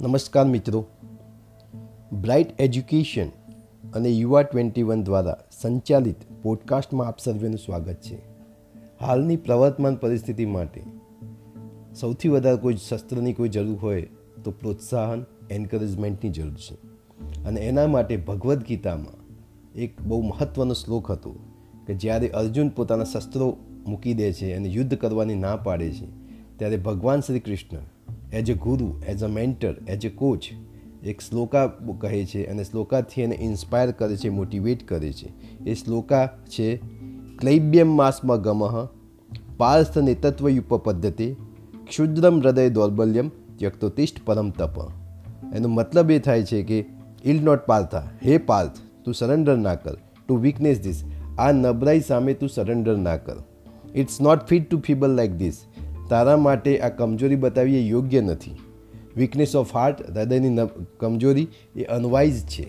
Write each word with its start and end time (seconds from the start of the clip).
નમસ્કાર 0.00 0.46
મિત્રો. 0.46 0.86
Bright 2.12 2.60
education 2.60 3.28
અને 3.92 4.08
યુવા 4.08 4.42
ટ્વેન્ટી 4.42 4.82
વન 4.82 5.02
દ્વારા 5.02 5.36
સંચાલિત 5.60 6.16
પોડકાસ્ટમાં 6.42 7.06
આપ 7.06 7.18
સર્વેનું 7.18 7.58
સ્વાગત 7.58 7.94
છે. 7.94 8.18
હાલની 9.00 9.36
પ્રવર્તમાન 9.36 9.96
પરિસ્થિતિ 9.96 10.46
માટે 10.46 10.82
સૌથી 12.00 12.28
વધારે 12.28 12.56
કોઈ 12.56 12.76
શસ્ત્રની 12.76 13.32
કોઈ 13.32 13.48
જરૂર 13.48 13.78
હોય 13.78 14.02
તો 14.44 14.50
પ્રોત્સાહન, 14.50 15.26
એન્કરેજમેન્ટની 15.50 16.30
જરૂર 16.30 16.54
છે. 16.54 16.74
અને 17.44 17.60
એના 17.60 17.86
માટે 17.86 18.16
ભગવદ્ 18.16 18.62
ગીતામાં 18.62 19.36
એક 19.74 20.02
બહુ 20.02 20.22
મહત્ત્વનો 20.22 20.74
શ્લોક 20.74 21.10
હતો 21.10 21.36
કે 21.86 21.94
જ્યારે 21.94 22.28
અર્જુન 22.28 22.68
પોતાના 22.68 23.04
શસ્ત્રો 23.04 23.56
મૂકી 23.86 24.14
દે 24.14 24.32
છે 24.32 24.54
અને 24.54 24.68
યુદ્ધ 24.68 24.94
કરવાની 24.94 25.34
ના 25.34 25.56
પાડે 25.56 25.90
છે, 25.90 26.06
ત્યારે 26.56 26.76
ભગવાન 26.76 27.20
Shri 27.20 27.40
Krishna 27.40 27.76
as 28.32 28.50
a 28.50 28.54
guru, 28.54 29.00
as 29.08 29.24
a 29.24 29.26
mentor, 29.26 29.74
as 29.88 30.06
a 30.06 30.08
coach, 30.08 30.44
એક 31.04 31.20
શ્લોકા 31.20 31.66
કહે 32.00 32.24
છે 32.24 32.46
અને 32.46 32.64
શ્લોકાથી 32.64 33.22
એને 33.22 33.38
ઇન્સ્પાયર 33.40 33.90
કરે 33.90 34.16
છે, 34.16 34.28
મોટિવેટ 34.28 34.88
કરે 34.88 35.12
છે. 35.12 35.28
એ 35.70 35.74
શ્લોકા 35.74 36.26
છે, 36.26 36.76
ક્લૈબ્યમ 37.38 37.88
માસમાં 37.88 38.42
ગમઃ 38.42 38.88
પાર્થ 39.56 39.98
નેતત્વયુપ 39.98 40.74
પદ્ધતિ, 40.74 41.36
ક્ષુદ્રમ 41.88 42.40
હૃદય 42.40 42.68
દૌર્બલ્યમ 42.68 43.30
ત્યક્તોતિષ્ઠ 43.58 44.16
પરમ 44.24 44.50
તપ. 44.50 44.78
એનો 45.54 45.68
મતલબ 45.68 46.10
એ 46.10 46.18
થાય 46.18 46.42
છે 46.42 46.62
કે 46.62 46.84
ઇલ 47.24 47.42
નોટ 47.42 47.66
પાર્થા. 47.66 48.02
હે 48.24 48.38
પાર્થ, 48.38 48.70
તું 49.04 49.14
સરેન્ડર 49.14 49.56
ના 49.56 49.74
કર. 49.74 49.94
ટુ 50.28 50.36
વીકનેસ 50.36 50.80
ધીસ 50.80 51.04
આ 51.38 51.52
નબળાઈ 51.52 52.00
સામે 52.00 52.34
તું 52.34 52.48
સરેન્ડર 52.48 52.96
ના 52.96 53.16
કર. 53.16 53.36
It's 53.94 54.20
not 54.20 54.46
fit 54.46 54.70
to 54.70 54.78
feeble 54.78 55.10
like 55.10 55.32
this 55.32 55.64
તારા 56.08 56.36
માટે 56.36 56.78
આ 56.80 56.88
કમજોરી 56.88 57.36
બતાવી 57.36 57.76
એ 57.76 57.88
યોગ્ય 57.88 58.20
નથી. 58.20 58.56
વીકનેસ 59.16 59.56
ઓફ 59.56 59.76
હાર્ટ 59.76 60.02
હૃદયની 60.10 60.56
કમજોરી 61.00 61.48
એ 61.76 61.84
અનવાઇઝ 61.84 62.46
છે. 62.46 62.66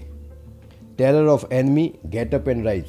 Terror 0.97 1.27
of 1.27 1.45
enemy 1.51 1.93
get 2.05 2.35
up 2.35 2.49
and 2.49 2.65
rise 2.65 2.83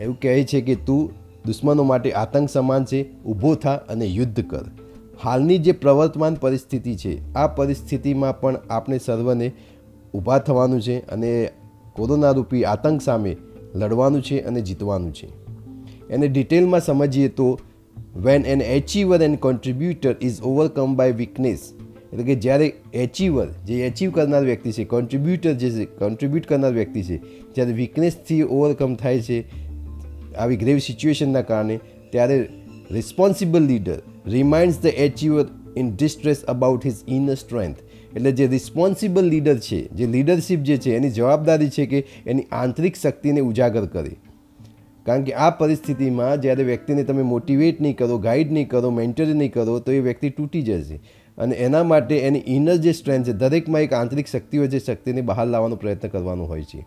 એવું 0.00 0.20
કહે 0.20 0.44
છે 0.44 0.60
કે 0.60 0.74
તું 0.74 1.10
દુશ્મનો 1.46 1.82
માટે 1.82 2.12
આતંક 2.12 2.50
સમાન 2.50 2.84
છે, 2.84 3.00
ઊભો 3.24 3.54
થા 3.54 3.74
અને 3.88 4.06
યુદ્ધ 4.06 4.40
કર. 4.50 4.64
હાલની 5.22 5.58
જે 5.58 5.72
પ્રવર્તમાન 5.72 6.34
પરિસ્થિતિ 6.34 6.94
છે, 6.96 7.34
આ 7.34 7.46
પરિસ્થિતિમાં 7.46 8.40
પણ 8.40 8.56
આપણે 8.70 8.98
સર્વને 8.98 9.52
ઊભા 10.14 10.38
થવાનું 10.38 10.80
છે 10.82 10.98
અને 11.08 11.50
કોરોના 11.92 12.30
રૂપી 12.30 12.64
આતંક 12.64 13.02
સામે 13.02 13.36
લડવાનું 13.74 14.22
છે 14.22 14.40
અને 14.40 14.60
જીતવાનું 14.60 15.14
છે. 15.14 15.28
એને 16.10 16.28
ડિટેલમાં 16.28 16.80
સમજીએ 16.80 17.28
તો 17.28 17.58
when 18.26 18.44
an 18.44 18.60
achiever 18.60 19.22
and 19.22 19.40
contributor 19.46 20.14
is 20.20 20.42
overcome 20.50 20.96
by 20.96 21.16
weakness 21.20 21.62
એટલે 22.12 22.24
કે 22.28 22.34
જ્યારે 22.44 22.66
એચીવર 23.04 23.46
જે 23.66 23.78
એચીવ 23.86 24.10
કરનાર 24.16 24.44
વ્યક્તિ 24.44 24.72
છે 24.72 24.84
કોન્ટ્રીબ્યુટર 24.84 25.54
જે 25.54 25.70
છે 25.70 25.86
કોન્ટ્રીબ્યુટ 26.00 26.48
કરનાર 26.50 26.72
વ્યક્તિ 26.72 27.02
છે, 27.02 27.16
જ્યારે 27.54 27.72
વીકનેસથી 27.72 28.42
ઓવરકમ 28.44 28.96
થાય 28.96 29.22
છે, 29.22 29.38
આવી 30.36 30.56
ગ્રેવ 30.56 30.78
સિચ્યુએશનના 30.88 31.42
કારણે, 31.42 31.76
ત્યારે 32.12 32.36
responsible 32.90 33.64
leader 33.70 33.98
reminds 34.26 34.82
the 34.82 35.00
achiever 35.06 35.46
in 35.76 35.94
distress 35.96 36.44
about 36.44 36.84
his 36.84 37.00
inner 37.08 37.36
strength 37.36 37.80
એટલે 38.16 38.32
જે 38.32 38.46
રિસ્પોન્સિબલ 38.46 39.24
લીડર 39.24 39.56
છે, 39.58 39.88
જે 39.94 40.06
લીડરશિપ 40.06 40.68
જે 40.68 40.76
છે, 40.78 40.96
એની 40.96 41.16
જવાબદારી 41.16 41.70
છે 41.70 41.86
કે 41.86 42.04
એની 42.26 42.46
આંતરિક 42.52 42.96
શક્તિને 42.96 43.40
ઉજાગર 43.40 43.86
કરે. 43.86 44.12
કારણ 45.06 45.22
કે 45.22 45.32
આ 45.32 45.50
પરિસ્થિતિમાં 45.50 46.42
જ્યારે 46.42 46.62
વ્યક્તિને 46.62 47.04
તમે 47.04 47.22
મોટિવેટ 47.22 47.80
નહીં 47.80 47.96
કરો 47.96 48.18
ગાઈડ 48.18 48.52
નહીં 48.52 48.68
કરો 48.68 48.90
મેન્ટર 48.90 49.26
નહીં 49.26 49.52
કરો, 49.52 49.78
તો 49.78 49.92
એ 49.92 50.00
વ્યક્તિ 50.00 50.30
તૂટી 50.30 50.62
જશે. 50.62 51.00
અને 51.38 51.54
એના 51.56 51.82
માટે 51.82 52.18
એની 52.18 52.42
ઇનર 52.46 52.76
જે 52.76 52.92
સ્ટ્રેન્થ 52.92 53.26
છે, 53.26 53.32
દરેકમાં 53.32 53.80
એક 53.80 53.92
આંતરિક 53.92 54.26
શક્તિ 54.26 54.58
હોય 54.58 54.68
જે 54.68 54.78
શક્તિને 54.78 55.20
બહાર 55.20 55.46
લાવવાનો 55.46 55.76
પ્રયત્ન 55.76 56.08
કરવાનો 56.08 56.44
હોય 56.44 56.62
છે. 56.62 56.86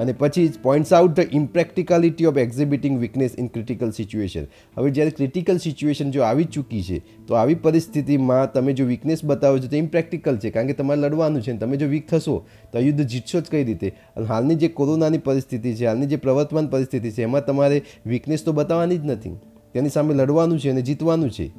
અને 0.00 0.12
પછી 0.12 0.52
points 0.62 0.92
out 0.92 1.16
the 1.16 1.34
impracticality 1.34 2.26
of 2.26 2.36
exhibiting 2.36 2.98
weakness 3.00 3.34
in 3.38 3.46
critical 3.46 3.90
situation 3.90 4.46
હવે 4.76 4.90
જ્યારે 4.90 5.10
ક્રિટિકલ 5.10 5.56
સિચ્યુએશન 5.56 6.10
જો 6.10 6.22
આવી 6.22 6.44
ચૂકી 6.44 6.82
છે, 6.82 6.98
તો 7.26 7.34
આવી 7.34 7.54
પરિસ્થિતિમાં 7.54 8.52
તમે 8.52 8.72
જો 8.72 8.84
વીકનેસ 8.84 9.24
બતાવો 9.24 9.58
છો 9.58 9.66
તો 9.66 9.76
ઇમ્પ્રેક્ટિકલ 9.76 10.36
છે. 10.36 10.50
કારણ 10.50 10.66
કે 10.66 10.72
તમારે 10.72 11.00
લડવાનું 11.00 11.42
છે 11.42 11.56
તમે 11.56 11.76
જો 11.76 11.86
વીક 11.86 12.08
થશો, 12.08 12.46
તો 12.72 12.78
યુદ્ધ 12.78 13.06
જીતશો 13.06 13.40
જ 13.40 13.44
કઈ 13.50 13.64
રીતે? 13.64 13.88
અને 14.16 14.26
હાલની 14.26 14.54
જે 14.54 14.68
કોરોનાની 14.68 15.18
પરિસ્થિતિ 15.18 15.74
છે, 15.74 15.86
હાલની 15.86 16.06
જે 16.06 16.16
પ્રવર્તમાન 16.16 16.66
પરિસ્થિતિ 16.66 17.10
છે, 17.10 17.22
એમાં 17.22 17.46
તમારે 17.46 17.82
વીકનેસ 18.06 18.44
તો 18.44 18.52
બતાવવાની 18.52 18.98
જ 18.98 19.04
નથી. 19.04 19.36
તેની 19.74 19.88
સામે 19.88 20.14
લડવાનું 20.14 20.60
છે 20.60 20.70
અને 20.70 20.82
જીતવાનું 20.82 21.30
છે. 21.30 21.50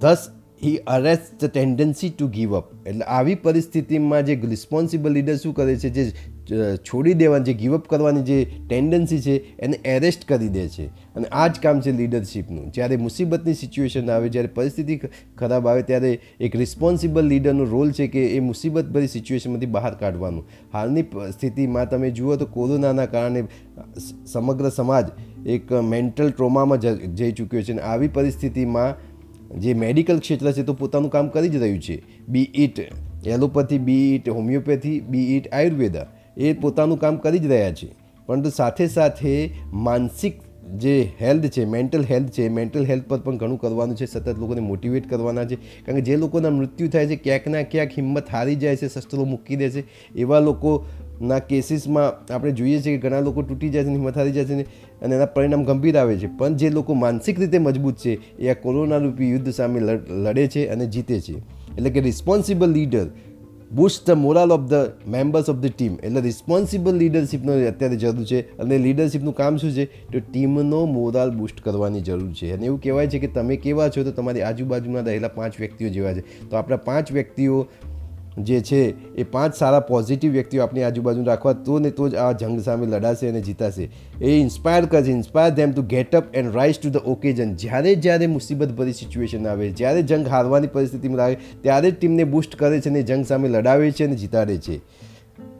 Thus 0.00 0.28
he 0.62 0.78
arrest 0.86 1.30
the 1.40 1.50
tendency 1.50 2.10
to 2.10 2.28
give 2.28 2.56
up 2.56 2.66
એટલે 2.86 3.04
આવી 3.18 3.34
પરિસ્થિતિમાં 3.44 4.26
જે 4.26 4.34
રિસ્પોન્સિબલ 4.50 5.12
લીડર 5.12 5.36
શું 5.36 5.54
કરે 5.54 5.76
છે, 5.76 5.90
જે 5.90 6.12
છોડી 6.88 7.14
દેવાની, 7.14 7.44
જે 7.44 7.54
ગીવઅપ 7.54 7.88
કરવાની 7.88 8.22
જે 8.22 8.38
ટેન્ડન્સી 8.68 9.20
છે, 9.20 9.34
એને 9.58 9.76
એરેસ્ટ 9.84 10.26
કરી 10.28 10.48
દે 10.48 10.66
છે. 10.68 10.86
અને 11.16 11.26
આ 11.32 11.46
જ 11.48 11.62
કામ 11.62 11.80
છે 11.80 11.92
લીડરશિપનું 11.92 12.72
જ્યારે 12.72 12.96
મુસીબતની 12.96 13.54
સિચ્યુએશન 13.54 14.10
આવે, 14.10 14.28
જ્યારે 14.28 14.50
પરિસ્થિતિ 14.54 14.98
ખરાબ 15.38 15.68
આવે, 15.68 15.82
ત્યારે 15.82 16.12
એક 16.40 16.56
રિસ્પોન્સિબલ 16.56 17.24
લીડરનો 17.24 17.64
રોલ 17.64 17.92
છે 17.92 18.08
કે 18.08 18.26
એ 18.36 18.40
મુસીબતભરી 18.40 19.08
સિચ્યુએશનમાંથી 19.08 19.66
બહાર 19.66 19.94
કાઢવાનું. 19.94 20.44
હાલની 20.72 21.04
સ્થિતિમાં 21.32 21.90
તમે 21.90 22.10
જુઓ 22.10 22.36
તો 22.36 22.46
કોરોનાના 22.46 23.06
કારણે 23.06 23.44
સમગ્ર 24.26 24.68
સમાજ 24.70 25.06
એક 25.46 25.72
મેન્ટલ 25.72 26.30
ટ્રોમામાં 26.30 26.80
જઈ 26.80 27.32
ચૂક્યો 27.32 27.62
છે. 27.62 27.72
અને 27.72 27.82
આવી 27.82 28.08
પરિસ્થિતિમાં 28.08 29.08
જે 29.58 29.74
મેડિકલ 29.74 30.18
ક્ષેત્ર 30.18 30.52
છે 30.52 30.62
તો 30.62 30.72
પોતાનું 30.72 31.10
કામ 31.10 31.28
કરી 31.28 31.48
જ 31.48 31.56
રહ્યું 31.56 31.80
છે. 31.80 32.02
Be 32.28 32.50
it 32.54 32.80
allopathy 33.26 33.78
be 33.78 34.14
it 34.14 34.28
homeopathy 34.28 35.00
be 35.00 35.36
it 35.36 35.54
Ayurveda, 35.54 36.06
એ 36.36 36.52
પોતાનું 36.52 36.98
કામ 36.98 37.16
કરી 37.16 37.38
જ 37.38 37.46
રહ્યા 37.46 37.72
છે. 37.72 37.88
પરંતુ 38.26 38.50
સાથે 38.50 38.86
સાથે 38.86 39.50
માનસિક 39.72 40.40
જે 40.78 41.12
હેલ્થ 41.20 41.46
છે, 41.46 41.64
મેન્ટલ 41.64 42.04
હેલ્થ 42.04 42.30
છે, 42.30 42.48
મેન્ટલ 42.48 42.84
હેલ્થ 42.84 43.08
પર 43.08 43.18
પણ 43.18 43.36
ઘણું 43.36 43.58
કરવાનું 43.58 43.96
છે, 43.96 44.06
સતત 44.06 44.28
લોકોને 44.38 44.60
મોટિવેટ 44.60 45.10
કરવાના 45.10 45.44
છે. 45.44 45.54
કારણ 45.56 45.98
કે 45.98 46.04
જે 46.04 46.16
લોકોના 46.16 46.50
મૃત્યુ 46.50 46.88
થાય 46.88 47.06
છે, 47.06 47.16
ક્યાંક 47.16 47.46
ના 47.46 47.62
ક્યાંક 47.62 47.90
હિંમત 47.90 48.28
હારી 48.28 48.56
જાય 48.56 48.76
છે, 48.76 48.88
શસ્ત્રો 48.88 49.24
મૂકી 49.24 49.56
દે 49.56 49.70
છે. 49.70 49.84
એવા 50.16 50.40
લોકોના 51.20 51.38
કેસીસમાં 51.38 52.32
આપણે 52.34 52.52
જોઈએ 52.52 52.80
છીએ 52.80 52.96
કે 52.96 53.08
ઘણા 53.08 53.20
લોકો 53.20 53.42
તૂટી 53.42 53.68
જાય 53.68 53.84
છે 53.84 53.88
હિંમત 53.88 54.18
જાય 54.18 54.44
છે 54.44 54.62
અને 55.02 55.14
એના 55.14 55.26
પરિણામ 55.26 55.64
ગંભીર 55.64 55.98
આવે 55.98 56.16
છે. 56.16 56.26
પણ 56.26 56.56
જે 56.56 56.70
લોકો 56.70 56.94
માનસિક 56.94 57.40
રીતે 57.40 57.58
મજબૂત 57.58 57.96
છે 57.96 58.38
એ 58.38 58.50
આ 58.50 58.54
કોરોના 58.54 58.96
રૂપી 58.96 59.30
યુદ્ધ 59.30 59.50
સામે 59.52 59.80
લડે 60.08 60.46
છે 60.48 60.68
અને 60.68 60.86
જીતે 60.86 61.20
છે. 61.20 61.34
એટલે 61.76 61.90
કે 61.90 62.00
responsible 62.00 62.70
leader 62.70 63.06
boost 63.72 64.06
the 64.08 64.14
morale 64.16 64.52
of 64.52 64.60
the 64.60 64.74
members 65.06 65.48
of 65.48 65.56
the 65.56 65.66
team 65.66 65.94
એટલે 66.02 66.20
રિસ્પોન્સિબલ 66.20 66.94
લીડરશિપનો 66.94 67.52
અત્યારે 67.68 67.96
જરૂર 67.96 68.24
છે 68.24 68.40
અને 68.58 68.78
લીડરશિપનું 68.78 69.34
કામ 69.34 69.56
શું 69.56 69.72
છે? 69.72 69.84
તો 69.84 70.18
ટીમનો 70.32 70.86
મોરાલ 70.86 71.30
બુસ્ટ 71.30 71.60
કરવાની 71.60 72.00
જરૂર 72.00 72.32
છે. 72.32 72.52
અને 72.52 72.66
એવું 72.66 72.80
કહેવાય 72.80 73.06
છે 73.06 73.18
કે 73.18 73.26
તમે 73.26 73.56
કેવા 73.56 73.88
છો 73.88 74.04
તો 74.04 74.10
તમારી 74.10 74.42
આજુબાજુમાં 74.42 75.02
રહેલા 75.02 75.28
પાંચ 75.28 75.60
વ્યક્તિઓ 75.60 75.88
જેવા 75.88 76.14
છે. 76.14 76.20
તો 76.20 76.56
આપણા 76.56 76.76
પાંચ 76.76 77.12
વ્યક્તિઓ 77.12 77.66
જે 78.44 78.60
છે, 78.60 79.14
એ 79.14 79.22
પાંચ 79.22 79.54
સારા 79.54 79.80
પોઝિટિવ 79.80 80.32
વ્યક્તિઓ 80.32 80.62
આપણી 80.62 80.82
આજુબાજુ 80.82 81.24
રાખવા, 81.24 81.52
તો 81.52 81.78
ને 81.78 81.90
તો 81.90 82.08
જ 82.08 82.14
આ 82.14 82.32
જંગ 82.32 82.60
સામે 82.60 82.86
લડાશે 82.86 83.28
અને 83.28 83.40
જીતાશે. 83.40 83.90
એ 84.22 84.30
ઇન્સ્પાયર 84.40 84.86
કરશે 84.86 85.10
inspire 85.10 85.54
them 85.54 85.72
to 85.72 85.82
get 85.82 86.16
up 86.16 86.34
and 86.34 86.56
rise 86.56 86.80
to 86.82 86.90
the 86.90 86.96
occasion 86.96 87.54
જ્યારે 87.54 87.94
જ્યારે 87.94 88.26
મુસીબત 88.26 88.72
ભરી 88.72 88.92
સિચ્યુએશન 88.92 89.46
આવે, 89.46 89.70
જ્યારે 89.70 90.02
જંગ 90.02 90.28
હારવાની 90.28 90.66
પરિસ્થિતિમાં 90.66 91.24
આવે 91.24 91.36
ત્યારે 91.60 91.90
જ 91.90 91.94
ટીમને 91.94 92.24
બૂસ્ટ 92.24 92.56
કરે 92.56 92.80
છે 92.80 92.88
અને 92.88 93.02
જંગ 93.02 93.24
સામે 93.24 93.48
લડાવે 93.48 93.90
છે 93.90 94.04
અને 94.04 94.16
જીતાડે 94.16 94.56
છે. 94.56 94.76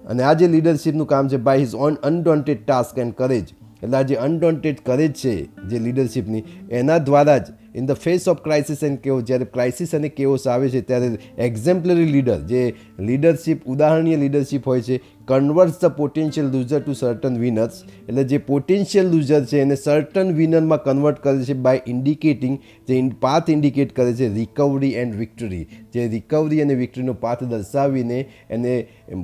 અને 0.07 0.23
આ 0.23 0.33
જે 0.33 0.49
લીડરશિપનું 0.49 1.07
કામ 1.07 1.29
છે 1.29 1.37
by 1.37 1.59
his 1.59 1.75
own 1.75 1.95
undaunted 1.95 2.67
task 2.67 2.99
and 2.99 3.15
courage 3.15 3.45
એટલે 3.83 3.97
આ 3.97 4.03
જે 4.03 4.15
અનડોન્ટેડ 4.15 4.77
કરેજ 4.87 5.13
છે, 5.13 5.45
જે 5.45 5.79
લીડરશિપની 5.79 6.45
એના 6.71 6.99
દ્વારા 6.99 7.39
જ 7.39 7.45
in 7.75 7.87
the 7.87 8.01
face 8.05 8.29
of 8.29 8.43
crisis 8.43 8.83
and 8.83 9.01
કેવો 9.05 9.21
જ્યારે 9.23 9.47
ક્રાઇસિસ 9.55 9.95
અને 9.95 10.09
કેઓસ 10.09 10.47
આવે 10.47 10.69
છે, 10.71 10.81
ત્યારે 10.83 11.19
એક્ઝેમ્પલરી 11.39 12.11
લીડર 12.13 12.41
જે 12.51 12.63
લીડરશિપ 12.99 13.67
ઉદાહરણીય 13.67 14.23
લીડરશિપ 14.25 14.67
હોય 14.67 14.83
છે 14.83 15.01
converts 15.31 15.81
the 15.83 15.93
potential 15.97 16.47
loser 16.53 16.81
to 16.83 16.95
certain 17.01 17.37
winners 17.43 17.77
એટલે 18.09 18.25
જે 18.31 18.39
પોટેન્શિયલ 18.51 19.11
લૂઝર 19.13 19.43
છે, 19.51 19.61
એને 19.65 19.77
સર્ટન 19.77 20.33
વિનરમાં 20.39 20.83
કન્વર્ટ 20.87 21.21
કરે 21.27 21.45
છે 21.45 21.57
બાય 21.67 21.85
ઇન્ડિકેટિંગ 21.87 22.57
જે 22.89 22.99
પાથ 23.21 23.53
ઇન્ડિકેટ 23.55 23.95
કરે 23.95 24.15
છે 24.21 24.31
રિકવરી 24.35 24.93
એન્ડ 25.03 25.19
વિક્ટરી 25.21 25.63
જે 25.95 26.09
રિકવરી 26.17 26.61
અને 26.67 26.75
વિક્ટરીનો 26.83 27.15
પાથ 27.25 27.47
દર્શાવીને 27.53 28.19
એને 28.51 28.75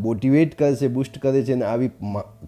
મોટિવેટ 0.06 0.56
કરે 0.62 0.72
છે 0.76 0.92
બુસ્ટ 0.96 1.20
કરે 1.26 1.42
છે 1.42 1.58
અને 1.58 1.66
આવી 1.72 1.92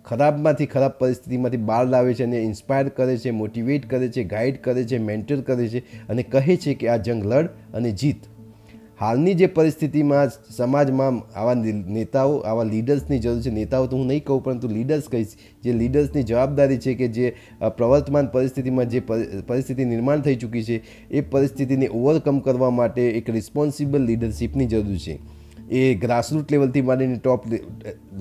ખરાબમાંથી 0.04 0.70
ખરાબ 0.76 0.98
પરિસ્થિતિમાંથી 1.02 1.64
બહાર 1.72 1.84
લાવે 1.90 2.14
છે 2.14 2.30
અને 2.30 2.38
ઇન્સ્પાયર 2.44 2.94
કરે 2.96 3.18
છે 3.18 3.36
મોટિવેટ 3.42 3.90
કરે 3.90 4.08
છે 4.08 4.28
ગાઈડ 4.34 4.62
કરે 4.62 4.86
છે 4.86 5.04
મેન્ટર 5.10 5.44
કરે 5.50 5.68
છે 5.68 5.86
અને 6.08 6.26
કહે 6.34 6.56
છે 6.56 6.74
કે 6.74 6.90
આ 6.94 6.98
જંગ 6.98 7.30
લડ 7.32 7.48
અને 7.74 7.92
જીત. 8.02 8.28
હાલની 9.00 9.34
જે 9.34 9.46
પરિસ્થિતિમાં 9.46 10.30
સમાજમાં 10.56 11.18
આવા 11.36 11.54
નેતાઓ, 11.54 12.38
આવા 12.40 12.64
લીડર્સની 12.64 13.18
જરૂર 13.18 13.42
છે, 13.42 13.50
નેતાઓ 13.50 13.86
તો 13.86 13.96
હું 13.96 14.06
નહીં 14.06 14.24
કહું, 14.24 14.40
પરંતુ 14.42 14.68
લીડર્સ 14.68 15.08
કહીશ 15.08 15.34
જે 15.64 15.72
લીડર્સની 15.72 16.24
જવાબદારી 16.24 16.78
છે 16.78 16.94
કે 16.94 17.08
જે 17.08 17.28
પ્રવર્તમાન 17.76 18.30
પરિસ્થિતિમાં 18.32 18.88
જે 18.88 19.02
પરિસ્થિતિ 19.48 19.84
નિર્માણ 19.84 20.20
થઈ 20.20 20.36
ચૂકી 20.36 20.62
છે, 20.62 20.80
એ 21.10 21.20
પરિસ્થિતિને 21.32 21.90
ઓવરકમ 21.94 22.40
કરવા 22.40 22.70
માટે 22.70 23.04
એક 23.10 23.30
રિસ્પોન્સિબલ 23.30 24.02
લીડરશિપની 24.02 24.66
જરૂર 24.66 24.98
છે. 24.98 25.18
એ 25.70 25.94
ગ્રાસરૂટ 25.94 26.52
લેવલથી 26.52 26.82
માંડીને 26.82 27.18
ટોપ 27.18 27.46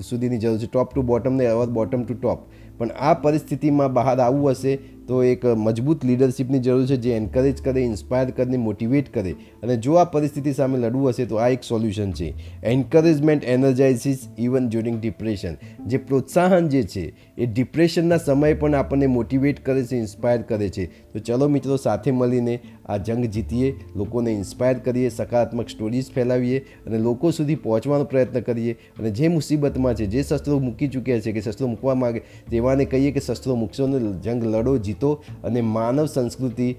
સુધીની 0.08 0.38
જરૂર 0.38 0.58
છે. 0.58 0.66
ટોપ 0.66 0.94
ટુ 0.94 1.02
બોટમ 1.02 1.34
ને 1.34 1.46
અવર 1.46 1.68
બોટમ 1.70 2.02
ટુ 2.04 2.14
ટોપ 2.14 2.46
પણ 2.78 2.90
આ 3.00 3.14
પરિસ્થિતિમાં 3.14 3.92
બહાર 3.92 4.18
આવવું 4.20 4.50
હશે 4.50 4.78
તો 5.08 5.24
એક 5.24 5.44
મજબૂત 5.44 6.04
લીડરશિપની 6.04 6.58
જરૂર 6.58 6.86
છે 6.86 6.96
જે 6.96 7.12
એન્કરેજ 7.16 7.62
કરે 7.62 7.84
ઇન્સ્પાયર 7.84 8.30
કરીને 8.30 8.56
મોટિવેટ 8.56 9.14
કરે. 9.14 9.30
અને 9.62 9.76
જો 9.76 9.94
આ 9.94 10.04
પરિસ્થિતિ 10.04 10.52
સામે 10.52 10.78
લડવું 10.78 11.08
હશે 11.08 11.26
તો 11.26 11.36
આ 11.36 11.48
એક 11.48 11.62
સોલ્યુશન 11.62 12.12
છે. 12.12 12.34
Encouragement 12.62 13.44
energises 13.44 14.28
even 14.38 14.68
during 14.68 15.00
depression 15.00 15.56
જે 15.86 15.98
પ્રોત્સાહન 15.98 16.68
જે 16.68 16.82
છે, 16.82 17.12
એ 17.38 17.46
ડિપ્રેશનના 17.46 18.16
સમયે 18.16 18.54
પણ 18.54 18.74
આપણને 18.74 19.06
મોટિવેટ 19.06 19.64
કરે 19.64 19.84
છે 19.84 19.96
ઇન્સ્પાયર 19.96 20.42
કરે 20.42 20.68
છે. 20.68 20.86
તો 20.86 21.18
ચલો 21.18 21.48
મિત્રો 21.48 21.76
સાથે 21.76 22.10
મળીને 22.10 22.60
આ 22.88 22.96
જંગ 22.96 23.24
જીતીએ, 23.24 23.80
લોકોને 23.96 24.32
ઇન્સ્પાયર 24.32 24.78
કરીએ, 24.78 25.08
સકારાત્મક 25.08 25.68
સ્ટોરીઝ 25.68 26.10
ફેલાવીએ 26.10 26.58
અને 26.86 26.98
લોકો 26.98 27.30
સુધી 27.30 27.54
પહોંચવાનો 27.54 28.04
પ્રયત્ન 28.04 28.40
કરીએ. 28.40 28.72
અને 28.98 29.10
જે 29.10 29.28
મુસીબતમાં 29.28 29.94
છે, 29.94 30.06
જે 30.06 30.22
શસ્ત્રો 30.22 30.58
મૂકી 30.58 30.88
ચૂક્યા 30.88 31.20
છે 31.20 31.32
કે 31.32 31.40
શસ્ત્રો 31.40 31.66
મૂકવા 31.66 31.94
માગે, 31.94 32.22
તેવાને 32.50 32.84
કહીએ 32.84 33.10
કે 33.12 33.20
શસ્ત્રો 33.20 33.54
મૂકશો 33.54 33.86
ને 33.86 34.20
જંગ 34.20 34.44
લડો, 34.44 34.78
જીતો 34.78 35.24
અને 35.44 35.60
માનવ 35.60 36.06
સંસ્કૃતિ 36.06 36.76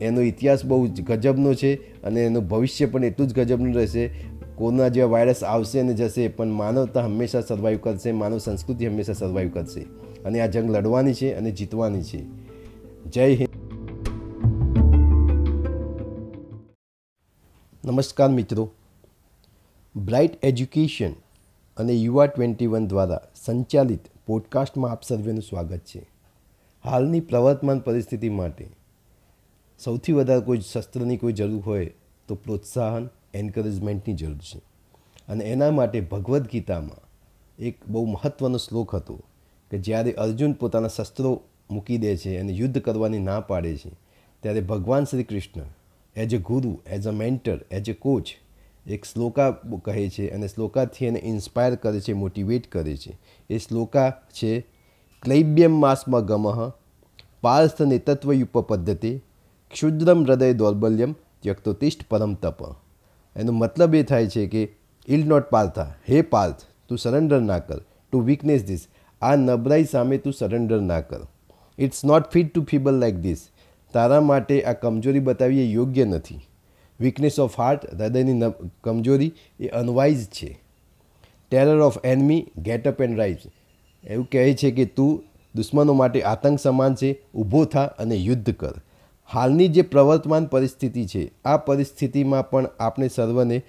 એનો 0.00 0.20
ઇતિહાસ 0.20 0.64
બહુ 0.64 0.86
જ 0.86 1.02
ગજબનો 1.02 1.54
છે 1.54 1.74
અને 2.02 2.26
એનું 2.26 2.48
ભવિષ્ય 2.48 2.86
પણ 2.86 3.04
એટલું 3.04 3.28
જ 3.28 3.34
ગજબનું 3.34 3.74
રહેશે. 3.74 4.10
કોરોના 4.54 4.88
જેવા 4.88 5.10
વાયરસ 5.10 5.44
આવશે 5.44 5.80
અને 5.80 5.94
જશે, 5.94 6.28
પણ 6.28 6.48
માનવતા 6.48 7.04
હંમેશા 7.04 7.40
સર્વાઈવ 7.40 7.78
કરશે, 7.78 8.12
માનવ 8.12 8.38
સંસ્કૃતિ 8.38 8.86
હંમેશા 8.86 9.12
સર્વાઈવ 9.12 9.48
કરશે. 9.48 9.80
અને 10.24 10.40
આ 10.40 10.46
જંગ 10.46 10.70
લડવાની 10.70 11.14
છે 11.14 11.34
અને 11.34 11.50
જીતવાની 11.50 12.02
છે. 12.02 12.22
જય 13.10 13.34
હિન્દ. 13.34 13.51
નમસ્કાર 18.02 18.28
મિત્રો. 18.28 18.70
બ્રાઇટ 19.96 20.44
એજ્યુકેશન 20.44 21.12
અને 21.76 21.92
યુવા 21.92 22.26
ટ્વેન્ટી 22.26 22.66
વન 22.66 22.86
દ્વારા 22.86 23.20
સંચાલિત 23.44 24.08
પોડકાસ્ટમાં 24.26 24.90
આપ 24.90 25.02
સર્વેનું 25.02 25.42
સ્વાગત 25.42 25.78
છે. 25.78 26.08
હાલની 26.84 27.20
પ્રવર્તમાન 27.20 27.78
પરિસ્થિતિ 27.78 28.28
માટે 28.28 28.68
સૌથી 29.84 30.12
વધારે 30.12 30.40
કોઈ 30.40 30.60
શસ્ત્રની 30.60 31.16
કોઈ 31.16 31.32
જરૂર 31.32 31.60
હોય 31.60 31.92
તો 32.28 32.34
પ્રોત્સાહન, 32.34 33.08
એન્કરેજમેન્ટની 33.34 34.14
જરૂર 34.14 34.38
છે. 34.38 34.58
અને 35.28 35.44
એના 35.44 35.70
માટે 35.70 36.00
ભગવદ્ 36.00 36.48
ગીતામાં 36.48 37.08
એક 37.58 37.78
બહુ 37.88 38.04
મહત્ત્વનો 38.04 38.58
શ્લોક 38.58 38.94
હતો 38.94 39.20
કે 39.70 39.78
જ્યારે 39.78 40.12
અર્જુન 40.12 40.52
પોતાના 40.52 40.88
શસ્ત્રો 40.88 41.42
મૂકી 41.70 41.98
દે 41.98 42.16
છે 42.16 42.38
અને 42.38 42.52
યુદ્ધ 42.52 42.78
કરવાની 42.78 43.18
ના 43.18 43.40
પાડે 43.40 43.76
છે, 43.76 43.90
ત્યારે 44.40 44.60
ભગવાન 44.60 45.04
Shri 45.04 45.24
Krishna 45.24 45.60
as 46.16 46.34
a 46.34 46.38
guru 46.38 46.78
as 46.86 47.08
a 47.08 47.10
mentor 47.10 47.58
as 47.70 47.90
a 47.90 47.92
coach 47.92 48.28
એક 48.86 49.04
શ્લોકા 49.04 49.50
કહે 49.84 50.08
છે 50.08 50.28
અને 50.30 50.48
શ્લોકાથી 50.48 51.06
એને 51.06 51.20
ઇન્સ્પાયર 51.24 51.74
કરે 51.74 52.00
છે 52.00 52.12
મોટિવેટ 52.12 52.70
કરે 52.72 52.96
છે. 52.96 53.18
એ 53.50 53.58
શ્લોકા 53.58 54.10
છે, 54.10 54.66
ક્લૈબ્યમ 55.22 55.72
માસમાં 55.72 56.24
ગમઃ 56.24 56.70
પાર્થ 57.40 57.82
નેતત્વયુપ 57.82 58.58
પદ્ધતિ 58.58 59.18
ક્ષુદ્રમ 59.70 60.24
હૃદય 60.24 60.52
દૌર્બલ્યમ 60.52 61.14
ત્યક્તોતિષ્ઠ 61.42 62.04
પરમ 62.08 62.34
તપ. 62.34 62.62
એનો 63.36 63.52
મતલબ 63.52 63.94
એ 63.94 64.02
થાય 64.02 64.26
છે 64.26 64.46
કે 64.46 64.62
ઇલ 65.08 65.26
નોટ 65.26 65.50
પાર્થા. 65.50 65.94
હે 66.08 66.22
પાર્થ, 66.22 66.62
તું 66.88 66.98
સરેન્ડર 66.98 67.40
ના 67.40 67.58
કર. 67.58 67.78
ટુ 68.12 68.20
વીકનેસ 68.20 68.64
ધીસ 68.64 68.86
આ 69.22 69.36
નબળાઈ 69.36 69.84
સામે 69.84 70.16
તું 70.18 70.32
સરેન્ડર 70.32 70.80
ના 70.80 71.00
કર. 71.00 71.20
It's 71.78 72.04
not 72.04 72.30
fit 72.30 72.54
to 72.54 72.64
feeble 72.64 72.94
like 72.94 73.16
this 73.16 73.48
તારા 73.92 74.20
માટે 74.20 74.62
આ 74.62 74.72
કમજોરી 74.72 75.20
બતાવી 75.20 75.60
એ 75.60 75.72
યોગ્ય 75.72 76.04
નથી. 76.04 76.40
વીકનેસ 77.00 77.38
ઓફ 77.40 77.56
હાર્ટ 77.60 77.86
હૃદયની 77.92 78.52
કમજોરી 78.84 79.32
એ 79.60 79.68
અનવાઇઝ 79.68 80.24
છે. 80.28 80.50
Terror 81.50 81.80
of 81.80 81.98
enemy 82.04 82.46
get 82.58 82.88
up 82.88 83.00
and 83.00 83.18
rise 83.18 83.44
એવું 84.04 84.26
કહે 84.32 84.54
છે 84.54 84.70
કે 84.70 84.84
તું 84.84 85.22
દુશ્મનો 85.54 85.92
માટે 85.92 86.22
આતંક 86.22 86.60
સમાન 86.60 86.94
છે, 86.94 87.10
ઊભો 87.34 87.64
થા 87.64 87.84
અને 87.98 88.16
યુદ્ધ 88.16 88.50
કર. 88.54 88.74
હાલની 89.30 89.68
જે 89.68 89.82
પ્રવર્તમાન 89.82 90.46
પરિસ્થિતિ 90.46 91.04
છે, 91.06 91.22
આ 91.44 91.56
પરિસ્થિતિમાં 91.56 92.50
પણ 92.50 92.68
આપણે 92.80 93.08
સર્વને 93.08 93.62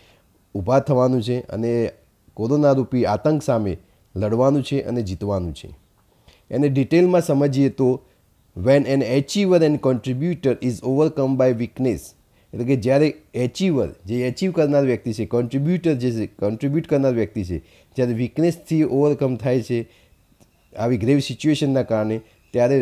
ઊભા 0.56 0.80
થવાનું 0.80 1.22
છે 1.22 1.40
અને 1.48 1.92
કોરોના 2.38 2.72
રૂપી 2.72 3.06
આતંક 3.06 3.44
સામે 3.44 3.78
લડવાનું 4.16 4.64
છે 4.64 4.82
અને 4.82 5.02
જીતવાનું 5.02 5.54
છે. 5.54 5.70
એને 6.52 6.70
ડિટેલમાં 6.70 7.22
સમજીએ 7.22 7.70
તો 7.70 7.88
when 8.56 8.86
an 8.86 9.02
achiever 9.02 9.64
and 9.64 9.80
contributor 9.82 10.58
is 10.62 10.82
overcome 10.84 11.38
by 11.38 11.58
weakness 11.62 12.04
એટલે 12.54 12.66
કે 12.66 12.76
જ્યારે 12.86 13.08
એચીવર 13.46 13.88
જે 14.06 14.20
એચીવ 14.28 14.52
કરનાર 14.58 14.86
વ્યક્તિ 14.86 15.14
છે 15.18 15.26
કોન્ટ્રીબ્યુટર 15.28 15.96
જે 15.98 16.12
છે 16.18 16.28
કોન્ટ્રીબ્યુટ 16.40 16.90
કરનાર 16.92 17.14
વ્યક્તિ 17.18 17.44
છે, 17.44 17.58
જ્યારે 17.98 18.18
વીકનેસથી 18.20 18.84
ઓવરકમ 18.86 19.38
થાય 19.38 19.64
છે, 19.64 19.80
આવી 20.74 21.02
ગ્રેવ 21.04 21.20
સિચ્યુએશનના 21.20 21.84
કારણે, 21.84 22.20
ત્યારે 22.54 22.78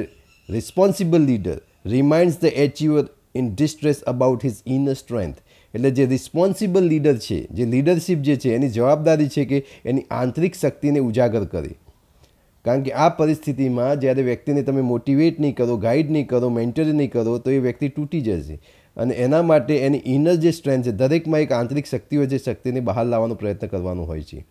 responsible 0.50 1.24
leader 1.30 1.62
reminds 1.86 2.42
the 2.42 2.60
achiever 2.66 3.08
in 3.34 3.54
distress 3.56 4.04
about 4.12 4.44
his 4.44 4.60
inner 4.68 4.96
strength 4.96 5.40
એટલે 5.74 5.92
જે 5.92 6.06
રિસ્પોન્સિબલ 6.06 6.84
લીડર 6.84 7.16
છે, 7.18 7.48
જે 7.48 7.66
લીડરશિપ 7.66 8.28
જે 8.28 8.36
છે, 8.36 8.56
એની 8.56 8.76
જવાબદારી 8.76 9.30
છે 9.30 9.46
કે 9.46 9.64
એની 9.86 10.06
આંતરિક 10.12 10.60
શક્તિને 10.60 11.00
ઉજાગર 11.00 11.46
કરે. 11.48 11.72
કારણ 12.66 12.82
કે 12.82 12.92
આ 12.92 13.10
પરિસ્થિતિમાં 13.10 14.00
જ્યારે 14.00 14.22
વ્યક્તિને 14.22 14.62
તમે 14.62 14.82
મોટિવેટ 14.82 15.40
નહીં 15.40 15.56
કરો 15.56 15.78
ગાઈડ 15.78 16.12
નહીં 16.12 16.28
કરો 16.28 16.50
મેન્ટર 16.50 16.86
નહીં 16.86 17.12
કરો, 17.12 17.38
તો 17.38 17.52
એ 17.52 17.60
વ્યક્તિ 17.60 17.90
તૂટી 17.90 18.22
જશે. 18.22 18.60
અને 18.98 19.14
એના 19.14 19.42
માટે 19.42 19.78
એની 19.78 20.02
ઇનર 20.06 20.36
જે 20.36 20.52
સ્ટ્રેન્થ 20.52 20.86
છે, 20.86 20.92
દરેકમાં 20.92 21.42
એક 21.42 21.52
આંતરિક 21.52 21.86
શક્તિ 21.86 22.18
હોય 22.18 22.28
છે 22.28 22.38
શક્તિને 22.38 22.80
બહાર 22.80 23.06
લાવવાનો 23.06 23.36
પ્રયત્ન 23.36 23.68
કરવાનો 23.68 24.04
હોય 24.04 24.22
છે. 24.22 24.46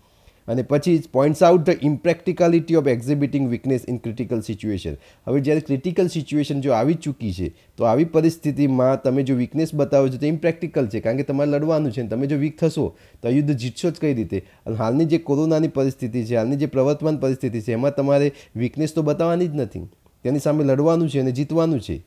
અને 0.51 0.65
પછી 0.71 0.97
points 1.15 1.43
out 1.49 1.65
the 1.67 1.85
impracticality 1.89 2.79
of 2.81 2.89
exhibiting 2.93 3.49
weakness 3.53 3.85
in 3.89 3.99
critical 4.05 4.41
situation 4.47 4.97
હવે 5.27 5.43
જ્યારે 5.49 5.65
ક્રિટિકલ 5.69 6.09
સિચ્યુએશન 6.15 6.63
જો 6.65 6.75
આવી 6.79 6.97
ચૂકી 7.05 7.33
છે, 7.33 7.49
તો 7.77 7.87
આવી 7.91 8.09
પરિસ્થિતિમાં 8.15 9.03
તમે 9.05 9.23
જો 9.23 9.37
વીકનેસ 9.37 9.75
બતાવો 9.75 10.09
છો, 10.09 10.19
તો 10.19 10.27
ઇમ્પ્રેક્ટિકલ 10.27 10.89
છે. 10.89 11.01
કારણ 11.01 11.23
કે 11.23 11.29
તમારે 11.29 11.51
લડવાનું 11.51 11.93
છે 11.93 12.07
તમે 12.11 12.27
જો 12.27 12.41
વીક 12.43 12.59
થશો, 12.59 12.87
તો 13.23 13.29
યુદ્ધ 13.29 13.55
જીતશો 13.55 13.91
જ 13.91 14.01
કઈ 14.01 14.15
રીતે? 14.15 14.43
અને 14.67 14.77
હાલની 14.77 15.07
જે 15.07 15.23
કોરોનાની 15.31 15.69
પરિસ્થિતિ 15.69 16.25
છે, 16.25 16.37
હાલની 16.37 16.57
જે 16.57 16.67
પ્રવર્તમાન 16.67 17.21
પરિસ્થિતિ 17.21 17.63
છે, 17.63 17.73
એમાં 17.79 17.95
તમારે 17.95 18.33
વીકનેસ 18.57 18.95
તો 18.95 19.03
બતાવવાની 19.03 19.49
જ 19.49 19.63
નથી. 19.63 19.87
તેની 20.25 20.41
સામે 20.41 20.65
લડવાનું 20.65 21.09
છે 21.09 21.21
અને 21.21 21.33
જીતવાનું 21.33 21.81
છે. 21.81 22.03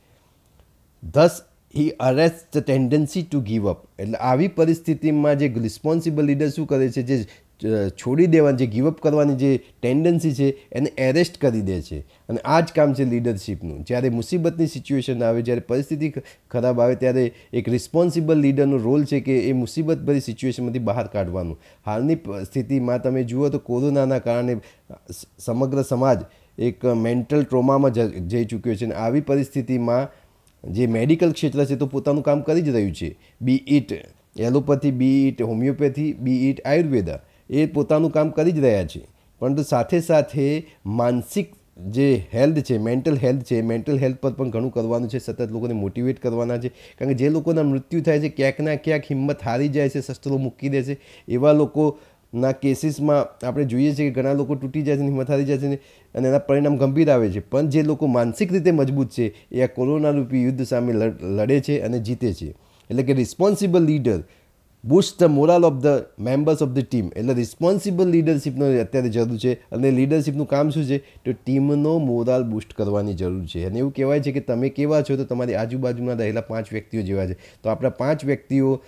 Thus 1.03 1.41
he 1.73 1.89
arrest 1.99 2.57
the 2.57 2.65
tendency 2.65 3.23
to 3.23 3.41
give 3.41 3.69
up 3.71 3.79
એટલે 3.99 4.19
આવી 4.31 4.47
પરિસ્થિતિમાં 4.57 5.39
જે 5.39 5.47
રિસ્પોન્સિબલ 5.47 6.25
લીડર 6.25 6.49
શું 6.49 6.67
કરે 6.67 6.91
છે, 6.91 7.03
જે 7.03 7.25
છોડી 7.99 8.27
દેવાની 8.27 8.57
જે 8.57 8.67
ગીવઅપ 8.67 8.99
કરવાની 9.01 9.35
જે 9.35 9.49
ટેન્ડન્સી 9.57 10.33
છે, 10.33 10.47
એને 10.71 10.89
એરેસ્ટ 10.97 11.37
કરી 11.41 11.61
દે 11.61 11.81
છે. 11.81 11.99
અને 12.29 12.39
આ 12.45 12.59
જ 12.61 12.75
કામ 12.75 12.93
છે 12.93 13.05
લીડરશિપનું 13.05 13.83
જ્યારે 13.83 14.09
મુસીબતની 14.09 14.67
સિચ્યુએશન 14.67 15.23
આવે, 15.23 15.41
જ્યારે 15.41 15.63
પરિસ્થિતિ 15.67 16.11
ખરાબ 16.51 16.81
આવે, 16.81 16.95
ત્યારે 16.95 17.25
એક 17.53 17.69
રિસ્પોન્સિબલ 17.69 18.37
લીડરનો 18.37 18.77
રોલ 18.77 19.05
છે 19.05 19.21
કે 19.21 19.39
એ 19.49 19.53
મુસીબતભરી 19.53 20.25
સિચ્યુએશનમાંથી 20.29 20.79
બહાર 20.79 21.07
કાઢવાનું. 21.07 21.57
હાલની 21.85 22.17
સ્થિતિમાં 22.45 23.03
તમે 23.03 23.23
જુઓ 23.23 23.49
તો 23.49 23.59
કોરોનાના 23.59 24.19
કારણે 24.19 24.57
સમગ્ર 25.39 25.83
સમાજ 25.83 26.25
એક 26.59 26.85
મેન્ટલ 26.85 27.43
ટ્રોમામાં 27.43 27.93
જઈ 27.93 28.45
ચૂક્યો 28.45 28.75
છે. 28.75 28.85
અને 28.85 28.95
આવી 28.95 29.21
પરિસ્થિતિમાં 29.21 30.11
જે 30.63 30.87
મેડિકલ 30.87 31.31
ક્ષેત્ર 31.31 31.65
છે 31.65 31.75
તો 31.75 31.87
પોતાનું 31.87 32.23
કામ 32.23 32.41
કરી 32.41 32.61
જ 32.61 32.69
રહ્યું 32.69 32.93
છે. 32.93 33.15
Be 33.41 33.63
it 33.67 33.93
allopathy 34.39 34.91
be 34.91 35.27
it 35.27 35.41
homeopathy 35.41 36.13
be 36.13 36.49
it 36.49 36.59
Ayurveda 36.65 37.19
એ 37.53 37.65
પોતાનું 37.65 38.11
કામ 38.11 38.29
કરી 38.29 38.51
જ 38.51 38.59
રહ્યા 38.59 38.85
છે. 38.85 39.01
પરંતુ 39.39 39.63
સાથે 39.63 39.99
સાથે 39.99 40.45
માનસિક 40.85 41.53
જે 41.87 42.23
હેલ્થ 42.33 42.59
છે, 42.59 42.77
મેન્ટલ 42.77 43.17
હેલ્થ 43.17 43.43
છે, 43.43 43.61
મેન્ટલ 43.61 43.99
હેલ્થ 43.99 44.17
પર 44.17 44.31
પણ 44.31 44.49
ઘણું 44.49 44.71
કરવાનું 44.71 45.09
છે, 45.09 45.19
સતત 45.19 45.51
લોકોને 45.51 45.73
મોટિવેટ 45.73 46.19
કરવાના 46.19 46.57
છે. 46.57 46.67
કારણ 46.67 47.11
કે 47.11 47.17
જે 47.17 47.29
લોકોના 47.29 47.63
મૃત્યુ 47.63 48.01
થાય 48.01 48.19
છે, 48.19 48.29
ક્યાંક 48.29 48.59
ના 48.59 48.75
ક્યાંક 48.75 49.03
હિંમત 49.11 49.41
હારી 49.41 49.67
જાય 49.67 49.89
છે, 49.89 50.01
શસ્ત્રો 50.01 50.37
મૂકી 50.37 50.69
દે 50.69 50.83
છે. 50.83 50.97
એવા 51.27 51.51
લોકોના 51.51 52.51
કેસીસમાં 52.51 53.45
આપણે 53.47 53.65
જોઈએ 53.65 53.95
છીએ 53.95 54.09
કે 54.09 54.21
ઘણા 54.21 54.33
લોકો 54.33 54.55
તૂટી 54.55 54.81
જાય 54.81 54.97
છે 54.97 55.01
હિંમત 55.01 55.29
હારી 55.29 55.45
જાય 55.45 55.57
છે 55.57 55.67
અને 56.15 56.27
એના 56.27 56.37
પરિણામ 56.37 56.77
ગંભીર 56.77 57.11
આવે 57.11 57.31
છે. 57.31 57.39
પણ 57.39 57.67
જે 57.67 57.83
લોકો 57.83 58.07
માનસિક 58.07 58.53
રીતે 58.53 58.71
મજબૂત 58.71 59.09
છે, 59.09 59.33
એ 59.51 59.63
આ 59.63 59.67
કોરોના 59.67 60.09
રૂપી 60.09 60.43
યુદ્ધ 60.43 60.63
સામે 60.63 60.93
લડે 61.21 61.61
છે 61.61 61.79
અને 61.79 61.99
જીતે 61.99 62.33
છે. 62.33 62.55
એટલે 62.89 63.03
કે 63.03 63.13
responsible 63.13 63.83
leader 63.83 64.19
boost 64.85 65.19
the 65.19 65.23
morale 65.23 65.65
of 65.65 65.73
the 65.73 65.87
members 66.19 66.61
of 66.61 66.69
the 66.69 66.79
team. 66.79 67.07
એટલે 67.15 67.33
રિસ્પોન્સિબલ 67.33 68.07
લીડરશીપનો 68.07 68.81
અત્યારે 68.81 69.09
જરૂર 69.09 69.37
છે 69.37 69.53
અને 69.53 69.91
લીડરશીપનું 69.91 70.47
કામ 70.47 70.69
શું 70.69 70.85
છે? 70.85 70.97
તો 70.97 71.31
ટીમનો 71.31 71.97
મોરાલ 71.97 72.43
બુસ્ટ 72.43 72.73
કરવાની 72.73 73.13
જરૂર 73.13 73.45
છે. 73.45 73.65
અને 73.65 73.79
એવું 73.79 73.93
કહેવાય 73.93 74.19
છે 74.19 74.31
કે 74.31 74.39
તમે 74.39 74.69
કેવા 74.69 75.01
છો 75.01 75.17
તો 75.17 75.23
તમારી 75.23 75.53
આજુબાજુમાં 75.53 76.15
રહેલા 76.15 76.41
પાંચ 76.41 76.73
વ્યક્તિઓ 76.73 77.01
જેવા 77.01 77.27
છે. 77.27 77.33
તો 77.33 77.69
આપણા 77.69 77.89
પાંચ 77.89 78.25
વ્યક્તિઓ 78.25 78.81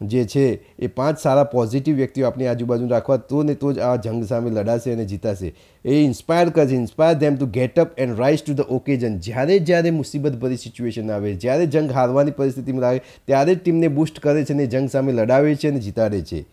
જે 0.00 0.24
છે, 0.26 0.60
એ 0.78 0.88
પાંચ 0.88 1.18
સારા 1.18 1.44
પોઝિટિવ 1.44 1.96
વ્યક્તિઓ 1.96 2.26
આપણી 2.26 2.46
આજુબાજુ 2.46 2.88
રાખવા, 2.88 3.16
તો 3.16 3.42
ને 3.42 3.54
તો 3.54 3.72
જ 3.72 3.78
આ 3.80 3.96
જંગ 3.96 4.24
સામે 4.24 4.50
લડાશે 4.50 4.92
અને 4.92 5.04
જીતાશે. 5.04 5.52
એ 5.84 6.02
ઇન્સ્પાયર 6.02 6.50
કરશે 6.50 6.74
inspire 6.74 7.18
them 7.18 7.36
to 7.36 7.46
get 7.46 7.78
up 7.78 7.98
and 7.98 8.18
rise 8.18 8.42
to 8.42 8.54
the 8.54 8.70
occasion 8.70 9.18
જ્યારે 9.20 9.58
જ્યારે 9.60 9.90
મુસીબત 9.90 10.36
ભરી 10.36 10.56
સિચ્યુએશન 10.56 11.10
આવે, 11.10 11.34
જ્યારે 11.36 11.66
જંગ 11.66 11.90
હારવાની 11.92 12.30
પરિસ્થિતિમાં 12.30 12.88
આવે 12.88 13.02
ત્યારે 13.26 13.54
જ 13.54 13.58
ટીમને 13.58 13.88
બૂસ્ટ 13.88 14.20
કરે 14.20 14.44
છે 14.44 14.52
અને 14.52 14.66
જંગ 14.66 14.90
સામે 14.90 15.12
લડાવે 15.12 15.56
છે 15.56 15.68
અને 15.68 15.80
જીતાડે 15.80 16.22
છે. 16.22 16.44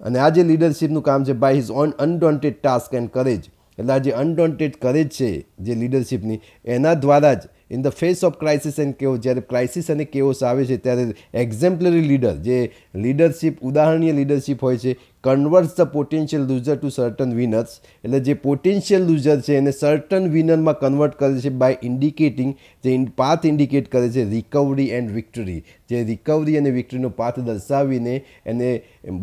અને 0.00 0.18
આ 0.18 0.30
જે 0.30 0.42
લીડરશિપનું 0.42 1.02
કામ 1.02 1.24
છે 1.24 1.32
by 1.32 1.56
his 1.56 1.70
own 1.72 1.92
undaunted 1.98 2.62
task 2.62 2.94
and 2.94 3.10
courage 3.10 3.50
એટલે 3.78 3.92
આ 3.92 3.98
જે 3.98 4.12
અનડોન્ટેડ 4.12 4.80
કરેજ 4.82 5.08
છે, 5.08 5.30
જે 5.60 5.74
લીડરશિપની 5.74 6.40
એના 6.64 6.94
દ્વારા 6.94 7.34
જ 7.34 7.48
in 7.70 7.82
the 7.82 7.90
face 7.92 8.22
of 8.24 8.36
crisis 8.38 8.78
and 8.78 8.96
કેવો 9.00 9.16
જ્યારે 9.18 9.42
ક્રાઇસિસ 9.50 9.90
અને 9.90 10.04
કેઓસ 10.06 10.42
આવે 10.42 10.64
છે, 10.66 10.76
ત્યારે 10.78 11.14
એક્ઝેમ્પલરી 11.34 12.06
લીડર 12.08 12.34
જે 12.46 12.58
લીડરશિપ 12.94 13.62
ઉદાહરણીય 13.62 14.18
લીડરશિપ 14.18 14.62
હોય 14.62 14.78
છે 14.78 14.96
converts 15.24 15.74
the 15.76 15.88
potential 15.92 16.44
loser 16.48 16.76
to 16.76 16.90
certain 16.96 17.32
winners 17.36 17.72
એટલે 18.04 18.20
જે 18.20 18.34
પોટેન્શિયલ 18.34 19.06
લૂઝર 19.06 19.40
છે, 19.40 19.56
એને 19.56 19.72
સર્ટન 19.72 20.28
વિનરમાં 20.30 20.78
કન્વર્ટ 20.82 21.16
કરે 21.18 21.40
છે 21.40 21.50
બાય 21.62 21.80
ઇન્ડિકેટિંગ 21.82 22.52
જે 22.84 22.94
પાથ 23.16 23.48
ઇન્ડિકેટ 23.50 23.90
કરે 23.90 24.10
છે 24.10 24.24
રિકવરી 24.30 24.88
એન્ડ 24.98 25.10
વિક્ટરી 25.10 25.58
જે 25.90 26.04
રિકવરી 26.12 26.56
અને 26.58 26.70
વિક્ટરીનો 26.70 27.10
પાથ 27.10 27.40
દર્શાવીને 27.40 28.14
એને 28.46 28.70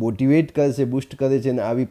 મોટિવેટ 0.03 0.51
કરે 0.51 0.67
છે 0.73 0.89
બુસ્ટ 0.93 1.15
કરે 1.15 1.39
છે 1.39 1.55
અને 1.55 1.63
આવી 1.69 1.87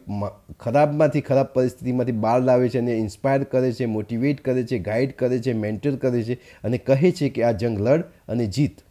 ખરાબમાંથી 0.59 1.25
ખરાબ 1.31 1.53
પરિસ્થિતિમાંથી 1.57 2.19
બહાર 2.27 2.39
લાવે 2.43 2.69
છે 2.69 2.85
અને 2.85 2.93
ઇન્સ્પાયર 2.99 3.49
કરે 3.51 3.73
છે 3.73 3.91
મોટિવેટ 3.97 4.45
કરે 4.45 4.63
છે 4.63 4.83
ગાઈડ 4.89 5.17
કરે 5.17 5.41
છે 5.41 5.59
મેન્ટર 5.65 5.97
કરે 5.97 6.23
છે 6.23 6.39
અને 6.63 6.77
કહે 6.77 7.11
છે 7.11 7.29
કે 7.29 7.43
આ 7.43 7.53
જંગ 7.53 7.85
લડ 7.87 8.09
અને 8.27 8.47
જીત. 8.47 8.83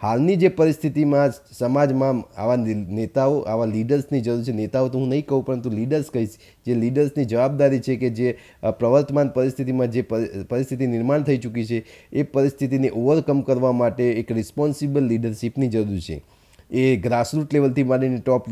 હાલની 0.00 0.36
જે 0.36 0.48
પરિસ્થિતિમાં 0.48 1.32
સમાજમાં 1.52 2.20
આવા 2.36 2.56
નેતાઓ, 2.56 3.34
આવા 3.44 3.66
લીડર્સની 3.66 4.20
જરૂર 4.20 4.44
છે, 4.44 4.52
નેતાઓ 4.52 4.88
તો 4.88 4.98
હું 4.98 5.08
નહીં 5.08 5.26
કહું, 5.26 5.42
પરંતુ 5.44 5.70
લીડર્સ 5.70 6.08
કહીશ, 6.10 6.36
જે 6.66 6.74
લીડર્સની 6.74 7.26
જવાબદારી 7.26 7.80
છે 7.80 7.96
કે 7.96 8.10
જે 8.10 8.30
પ્રવર્તમાન 8.78 9.32
પરિસ્થિતિમાં 9.34 9.90
જે 9.90 10.02
પરિસ્થિતિ 10.50 10.86
નિર્માણ 10.86 11.26
થઈ 11.28 11.38
ચૂકી 11.38 11.64
છે, 11.64 11.80
એ 12.12 12.24
પરિસ્થિતિને 12.34 12.92
ઓવરકમ 12.96 13.42
કરવા 13.42 13.72
માટે 13.72 14.06
એક 14.12 14.32
રિસ્પોન્સિબલ 14.32 15.04
લીડરશિપની 15.04 15.68
જરૂર 15.68 16.00
છે. 16.00 16.22
એ 16.70 16.96
ગ્રાસરૂટ 16.96 17.52
લેવલથી 17.52 17.84
માંડીને 17.84 18.18
ટોપ 18.20 18.48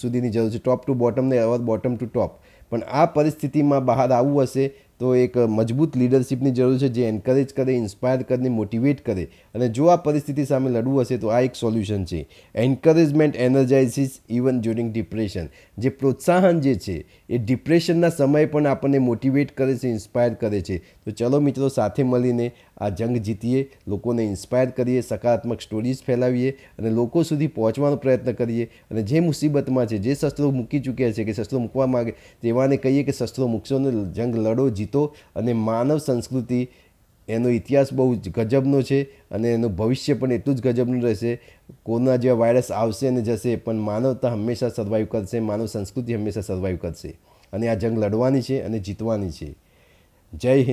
સુધીની 0.00 0.30
જરૂર 0.30 0.50
છે. 0.50 0.58
ટોપ 0.58 0.86
ટુ 0.86 0.94
બોટમ 0.94 1.34
ને 1.34 1.38
અવર 1.38 1.58
બોટમ 1.70 1.96
ટુ 1.96 2.06
ટોપ 2.06 2.38
પણ 2.70 2.82
આ 2.92 3.06
પરિસ્થિતિમાં 3.14 3.84
બહાર 3.84 4.08
આવવું 4.12 4.42
હશે 4.42 4.70
તો 5.00 5.16
એક 5.16 5.36
મજબૂત 5.36 5.96
લીડરશિપની 5.96 6.50
જરૂર 6.50 6.78
છે 6.78 6.88
જે 6.88 7.04
એન્કરેજ 7.08 7.54
કરે 7.56 7.72
ઇન્સ્પાયર 7.72 8.22
કરે 8.22 8.48
મોટિવેટ 8.48 9.04
કરે. 9.04 9.28
અને 9.54 9.68
જો 9.68 9.86
આ 9.86 9.96
પરિસ્થિતિ 9.96 10.44
સામે 10.44 10.70
લડવું 10.70 11.00
હશે 11.00 11.16
તો 11.16 11.28
આ 11.28 11.40
એક 11.40 11.54
સોલ્યુશન 11.54 12.04
છે. 12.04 12.26
Encouragement 12.54 13.36
energises 13.36 14.20
even 14.30 14.60
during 14.60 14.92
depression 14.92 15.48
જે 15.78 15.88
પ્રોત્સાહન 15.88 16.60
જે 16.60 16.74
છે, 16.74 17.04
એ 17.30 17.38
ડિપ્રેશનના 17.38 18.08
સમયે 18.08 18.46
પણ 18.46 18.66
આપણને 18.66 18.98
મોટિવેટ 18.98 19.56
કરે 19.56 19.76
છે 19.76 19.88
ઇન્સ્પાયર 19.88 20.34
કરે 20.34 20.60
છે. 20.60 20.78
તો 20.78 21.10
ચલો 21.10 21.40
મિત્રો 21.40 21.68
સાથે 21.68 22.02
મળીને 22.02 22.52
આ 22.80 22.88
જંગ 22.88 23.16
જીતીએ, 23.16 23.70
લોકોને 23.88 24.24
ઇન્સ્પાયર 24.24 24.70
કરીએ, 24.70 25.00
સકારાત્મક 25.00 25.60
સ્ટોરીઝ 25.60 26.02
ફેલાવીએ 26.06 26.50
અને 26.78 26.90
લોકો 26.90 27.22
સુધી 27.22 27.46
પહોંચવાનો 27.46 27.96
પ્રયત્ન 27.96 28.32
કરીએ. 28.32 28.70
અને 28.90 29.02
જે 29.02 29.20
મુસીબતમાં 29.20 29.86
છે, 29.86 29.98
જે 29.98 30.14
શસ્ત્રો 30.14 30.50
મૂકી 30.50 30.80
ચૂક્યા 30.80 31.12
છે 31.12 31.24
કે 31.24 31.32
શસ્ત્રો 31.32 31.58
મૂકવા 31.58 31.86
માગે, 31.86 32.14
તેવાને 32.42 32.76
કહીએ 32.76 33.02
કે 33.02 33.12
શસ્ત્રો 33.12 33.46
મૂકશો 33.46 33.78
ને 33.78 34.12
જંગ 34.12 34.36
લડો, 34.36 34.70
જીતો 34.70 35.14
અને 35.36 35.52
માનવ 35.52 35.98
સંસ્કૃતિ, 35.98 36.68
એનો 37.28 37.48
ઇતિહાસ 37.48 37.92
બહુ 37.92 38.14
જ 38.14 38.28
ગજબનો 38.28 38.82
છે 38.82 39.02
અને 39.02 39.52
એનું 39.52 39.76
ભવિષ્ય 39.76 40.14
પણ 40.14 40.32
એટલું 40.32 40.56
જ 40.56 40.60
ગજબનું 40.62 41.02
રહેશે. 41.02 41.40
કોરોના 41.82 42.16
જેવા 42.16 42.38
વાયરસ 42.38 42.72
આવશે 42.72 43.08
અને 43.08 43.22
જશે, 43.22 43.56
પણ 43.56 43.74
માનવતા 43.74 44.32
હંમેશા 44.32 44.68
સર્વાઈવ 44.68 45.06
કરશે, 45.06 45.40
માનવ 45.40 45.66
સંસ્કૃતિ 45.66 46.14
હંમેશા 46.14 46.40
સર્વાઈવ 46.40 46.76
કરશે. 46.76 47.18
અને 47.52 47.68
આ 47.68 47.74
જંગ 47.74 47.98
લડવાની 47.98 48.42
છે 48.42 48.60
અને 48.60 48.78
જીતવાની 48.78 49.30
છે. 49.30 49.54
જય 50.34 50.54
હિન્દ. 50.54 50.68